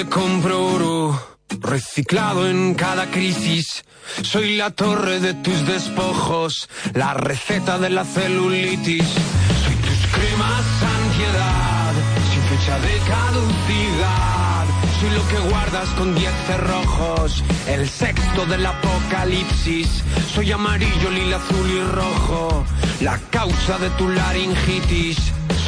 compro 0.09 0.67
oro, 0.67 1.39
reciclado 1.61 2.49
en 2.49 2.75
cada 2.75 3.11
crisis. 3.11 3.85
Soy 4.23 4.57
la 4.57 4.71
torre 4.71 5.21
de 5.21 5.35
tus 5.35 5.67
despojos, 5.67 6.69
la 6.95 7.15
receta 7.15 7.79
de 7.79 7.91
la 7.91 8.05
celulitis. 8.05 9.05
Soy 9.05 9.75
tus 9.77 10.07
cremas 10.13 10.65
ansiedad, 10.83 11.93
sin 12.31 12.43
fecha 12.43 12.79
de 12.79 12.99
caducidad. 13.07 14.67
Soy 15.01 15.11
lo 15.11 15.29
que 15.29 15.49
guardas 15.51 15.89
con 15.91 16.15
diez 16.15 16.33
cerrojos, 16.47 17.45
el 17.69 17.89
sexto 17.89 18.47
del 18.47 18.67
apocalipsis. 18.67 20.03
Soy 20.35 20.53
amarillo, 20.53 21.11
lila, 21.11 21.37
azul 21.37 21.71
y 21.71 21.83
rojo, 21.83 22.65
la 23.01 23.19
causa 23.31 23.79
de 23.79 23.91
tu 23.91 24.09
laringitis. 24.09 25.19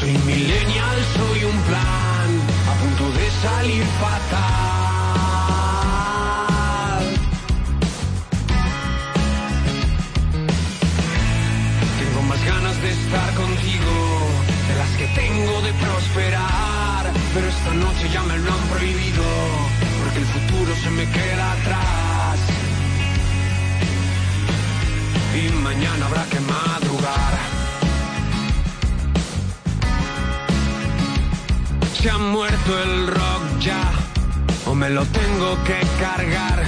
Soy 0.01 0.13
millennial, 0.27 0.99
soy 1.17 1.45
un 1.45 1.61
plan 1.63 2.20
punto 2.81 3.05
de 3.13 3.31
salir 3.43 3.85
fatal. 4.01 5.05
Tengo 11.99 12.21
más 12.23 12.45
ganas 12.45 12.77
de 12.83 12.91
estar 12.91 13.35
contigo 13.35 13.95
de 14.69 14.75
las 14.81 14.91
que 14.99 15.07
tengo 15.23 15.61
de 15.63 15.73
prosperar, 15.75 17.13
pero 17.35 17.47
esta 17.49 17.75
noche 17.75 18.09
ya 18.13 18.23
me 18.23 18.39
lo 18.39 18.53
han 18.53 18.65
prohibido 18.73 19.25
porque 20.01 20.19
el 20.19 20.27
futuro 20.27 20.75
se 20.83 20.91
me 20.91 21.05
queda 21.11 21.53
atrás. 21.53 22.39
Y 25.39 25.53
mañana 25.63 26.07
habrá 26.07 26.25
que 26.25 26.41
madrugar. 26.41 27.40
Se 32.01 32.09
ha 32.09 32.17
muerto 32.17 32.83
el 32.83 33.09
rock 33.09 33.59
ya, 33.61 33.93
o 34.65 34.75
me 34.75 34.89
lo 34.89 35.05
tengo 35.05 35.63
que 35.65 35.79
cargar. 36.01 36.65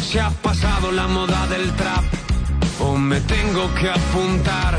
Se 0.00 0.18
ha 0.18 0.30
pasado 0.30 0.90
la 0.90 1.06
moda 1.06 1.46
del 1.48 1.70
trap, 1.72 2.02
o 2.80 2.96
me 2.96 3.20
tengo 3.20 3.74
que 3.74 3.90
apuntar. 3.90 4.78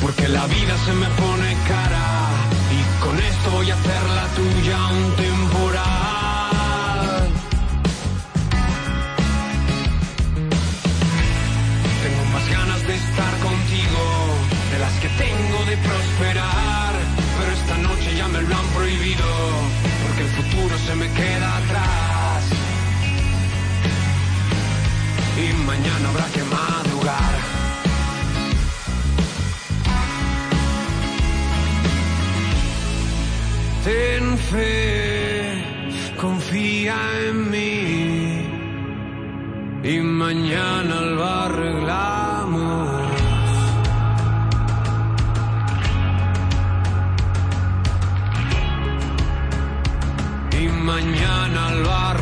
Porque 0.00 0.26
la 0.26 0.46
vida 0.46 0.74
se 0.86 0.92
me 0.94 1.06
pone 1.20 1.54
cara, 1.68 2.30
y 2.72 3.04
con 3.04 3.18
esto 3.18 3.50
voy 3.50 3.70
a 3.70 3.74
hacer 3.74 4.02
la 4.18 4.26
tuya 4.28 4.86
un 4.86 5.16
temporal. 5.16 5.35
Se 20.86 20.94
me 20.94 21.08
queda 21.12 21.48
atrás. 21.56 22.42
Y 25.44 25.46
mañana 25.70 26.08
habrá 26.10 26.26
que 26.34 26.42
madrugar. 26.56 27.34
Ten 33.84 34.38
fe, 34.50 35.64
confía 36.20 36.96
en 37.28 37.36
mí. 37.50 38.48
Y 39.92 39.98
mañana 39.98 40.96
lo 41.00 41.24
arreglamos. 41.24 42.35
Mañana 51.82 52.15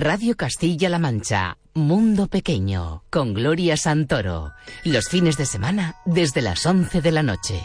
Radio 0.00 0.36
Castilla-La 0.36 1.00
Mancha, 1.00 1.58
Mundo 1.74 2.28
Pequeño, 2.28 3.02
con 3.10 3.34
Gloria 3.34 3.76
Santoro. 3.76 4.52
Los 4.84 5.08
fines 5.08 5.36
de 5.36 5.44
semana 5.44 5.96
desde 6.04 6.40
las 6.40 6.64
11 6.64 7.02
de 7.02 7.10
la 7.10 7.24
noche. 7.24 7.60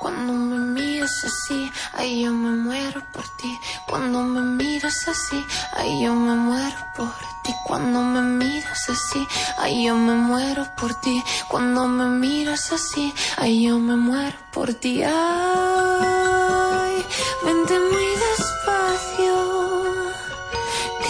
Cuando 0.00 0.32
me 0.32 0.80
miras 0.80 1.12
así, 1.24 1.70
ay 1.92 2.24
yo 2.24 2.32
me 2.32 2.56
muero 2.56 3.02
por 3.12 3.24
ti. 3.36 3.54
Cuando 3.86 4.22
me 4.22 4.40
miras 4.40 5.06
así, 5.08 5.44
ay 5.76 6.02
yo 6.02 6.14
me 6.14 6.34
muero 6.34 6.76
por 6.96 7.12
ti. 7.44 7.52
Cuando 7.66 8.00
me 8.00 8.22
miras 8.22 8.88
así, 8.88 9.26
ay 9.58 9.84
yo 9.84 9.94
me 9.94 10.14
muero 10.14 10.66
por 10.74 10.98
ti. 11.02 11.22
Cuando 11.50 11.86
me 11.86 12.06
miras 12.06 12.72
así, 12.72 13.12
ay 13.36 13.66
yo 13.66 13.78
me 13.78 13.96
muero 13.96 14.38
por 14.52 14.72
ti. 14.72 15.02
Ay, 15.04 17.04
vente 17.44 17.78
muy 17.78 18.17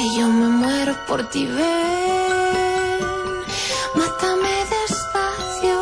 que 0.09 0.17
yo 0.17 0.29
me 0.29 0.49
muero 0.49 0.95
por 1.07 1.29
ti. 1.29 1.47
Ven, 1.47 1.57
mátame 3.95 4.49
despacio, 4.75 5.77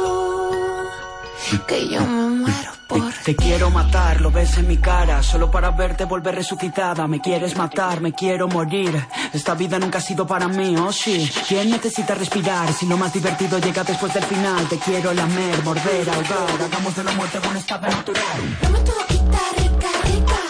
que 1.67 1.89
yo 1.89 2.01
me 2.01 2.29
muero 2.41 2.71
por 2.87 3.13
Te 3.25 3.37
quiero 3.37 3.71
matar, 3.71 4.21
lo 4.21 4.31
ves 4.31 4.57
en 4.59 4.69
mi 4.69 4.77
cara, 4.79 5.23
solo 5.23 5.51
para 5.51 5.71
verte 5.71 6.05
volver 6.05 6.35
resucitada. 6.35 7.07
Me 7.07 7.21
quieres 7.21 7.57
matar, 7.57 8.01
me 8.01 8.13
quiero 8.13 8.49
morir. 8.49 9.07
Esta 9.33 9.55
vida 9.55 9.79
nunca 9.79 9.99
ha 9.99 10.01
sido 10.01 10.27
para 10.27 10.49
mí, 10.49 10.77
oh 10.77 10.93
sí. 10.93 11.31
¿Quién 11.49 11.71
necesita 11.71 12.15
respirar? 12.15 12.73
Si 12.73 12.87
lo 12.87 12.97
más 12.97 13.13
divertido 13.13 13.59
llega 13.59 13.85
después 13.85 14.13
del 14.15 14.25
final, 14.25 14.69
te 14.69 14.79
quiero 14.79 15.13
lamer, 15.13 15.63
morder, 15.65 16.09
ahogar. 16.09 16.63
Hagamos 16.63 16.97
de 16.97 17.05
la 17.05 17.13
muerte 17.13 17.39
un 17.49 17.57
estado 17.57 17.89
natural. 17.89 18.59
Dame 18.63 18.79
tu 18.81 18.93
boquita 18.93 19.41
rica, 19.59 19.91
rica, 20.05 20.46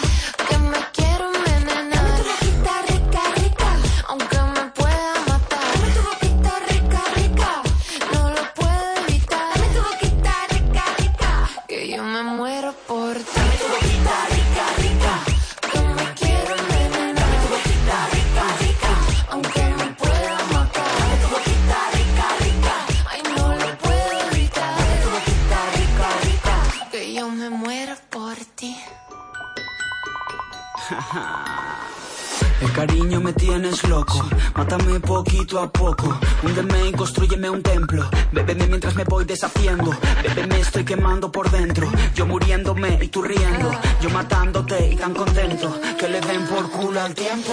mátame 34.56 35.00
poquito 35.00 35.60
a 35.60 35.70
poco, 35.70 36.18
húndeme 36.42 36.88
y 36.88 36.92
construyeme 36.92 37.50
un 37.50 37.62
templo, 37.62 38.08
bébeme 38.32 38.66
mientras 38.66 38.94
me 38.94 39.04
voy 39.04 39.24
deshaciendo, 39.24 39.90
bébeme 40.22 40.60
estoy 40.60 40.84
quemando 40.84 41.30
por 41.30 41.50
dentro, 41.50 41.90
yo 42.14 42.26
muriéndome 42.26 42.98
y 43.02 43.08
tú 43.08 43.22
riendo, 43.22 43.70
yo 44.00 44.10
matándote 44.10 44.92
y 44.92 44.96
tan 44.96 45.14
contento, 45.14 45.78
que 45.98 46.08
le 46.08 46.20
den 46.20 46.46
por 46.46 46.70
culo 46.70 47.00
al 47.00 47.14
tiempo. 47.14 47.52